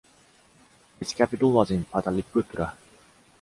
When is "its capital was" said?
0.99-1.69